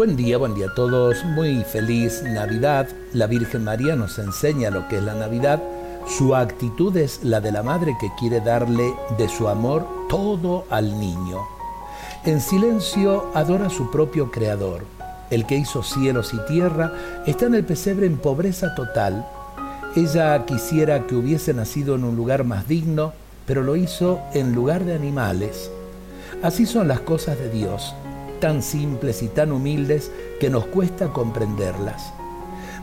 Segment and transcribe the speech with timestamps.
[0.00, 1.22] Buen día, buen día a todos.
[1.26, 2.88] Muy feliz Navidad.
[3.12, 5.62] La Virgen María nos enseña lo que es la Navidad.
[6.08, 10.98] Su actitud es la de la madre que quiere darle de su amor todo al
[10.98, 11.40] niño.
[12.24, 14.86] En silencio adora a su propio Creador.
[15.28, 16.94] El que hizo cielos y tierra
[17.26, 19.26] está en el pesebre en pobreza total.
[19.96, 23.12] Ella quisiera que hubiese nacido en un lugar más digno,
[23.44, 25.70] pero lo hizo en lugar de animales.
[26.42, 27.94] Así son las cosas de Dios
[28.40, 32.12] tan simples y tan humildes que nos cuesta comprenderlas.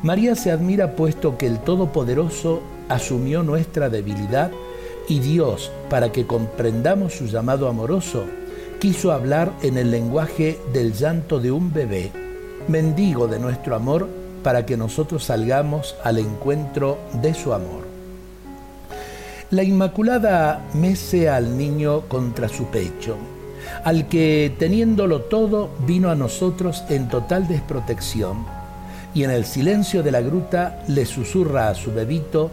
[0.03, 4.51] María se admira puesto que el Todopoderoso asumió nuestra debilidad
[5.09, 8.25] y Dios, para que comprendamos su llamado amoroso,
[8.79, 12.11] quiso hablar en el lenguaje del llanto de un bebé,
[12.67, 14.07] mendigo de nuestro amor,
[14.43, 17.87] para que nosotros salgamos al encuentro de su amor.
[19.49, 23.17] La Inmaculada mece al niño contra su pecho,
[23.83, 28.45] al que teniéndolo todo vino a nosotros en total desprotección,
[29.13, 32.51] y en el silencio de la gruta le susurra a su bebito,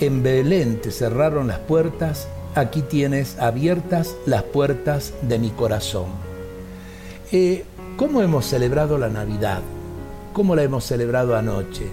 [0.00, 6.06] en Belén te cerraron las puertas, aquí tienes abiertas las puertas de mi corazón.
[7.32, 7.64] Eh,
[7.96, 9.62] ¿Cómo hemos celebrado la Navidad?
[10.32, 11.86] ¿Cómo la hemos celebrado anoche?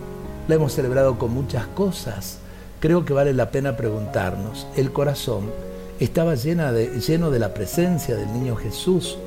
[0.48, 2.40] La hemos celebrado con muchas cosas.
[2.82, 5.50] Creo que vale la pena preguntarnos, ¿el corazón
[6.00, 9.18] estaba llena de, lleno de la presencia del niño Jesús,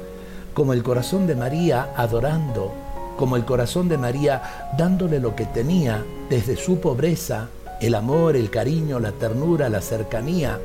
[0.55, 2.73] como el corazón de María adorando,
[3.17, 7.49] como el corazón de María dándole lo que tenía desde su pobreza,
[7.81, 10.59] el amor, el cariño, la ternura, la cercanía.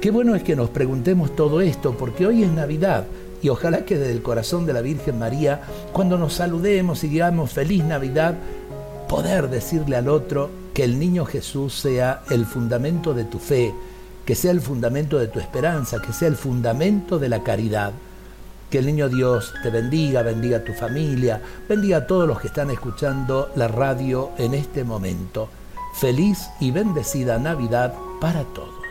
[0.00, 3.04] Qué bueno es que nos preguntemos todo esto, porque hoy es Navidad
[3.42, 5.60] y ojalá que desde el corazón de la Virgen María,
[5.92, 8.34] cuando nos saludemos y digamos feliz Navidad,
[9.08, 13.74] poder decirle al otro que el niño Jesús sea el fundamento de tu fe,
[14.24, 17.92] que sea el fundamento de tu esperanza, que sea el fundamento de la caridad.
[18.70, 22.48] Que el niño Dios te bendiga, bendiga a tu familia, bendiga a todos los que
[22.48, 25.48] están escuchando la radio en este momento.
[25.94, 28.83] Feliz y bendecida Navidad para todos.